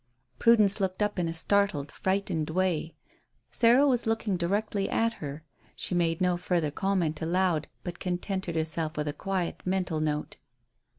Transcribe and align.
Prudence 0.39 0.79
looked 0.79 1.03
up 1.03 1.19
in 1.19 1.27
a 1.27 1.33
startled, 1.35 1.91
frightened 1.91 2.49
way. 2.49 2.95
Sarah 3.51 3.85
was 3.87 4.07
looking 4.07 4.35
directly 4.35 4.89
at 4.89 5.13
her. 5.21 5.43
She 5.75 5.93
made 5.93 6.19
no 6.21 6.37
further 6.37 6.71
comment 6.71 7.21
aloud, 7.21 7.67
but 7.83 7.99
contented 7.99 8.55
herself 8.55 8.97
with 8.97 9.07
a 9.07 9.13
quiet 9.13 9.61
mental 9.63 9.99
note. 9.99 10.37